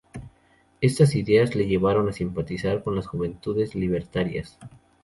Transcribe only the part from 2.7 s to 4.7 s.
con las Juventudes Libertarias.